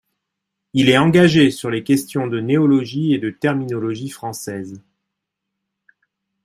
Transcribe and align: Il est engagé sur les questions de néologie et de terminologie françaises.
Il 0.73 0.89
est 0.89 0.97
engagé 0.97 1.51
sur 1.51 1.69
les 1.69 1.83
questions 1.83 2.25
de 2.25 2.39
néologie 2.39 3.13
et 3.13 3.19
de 3.19 3.29
terminologie 3.29 4.09
françaises. 4.09 4.81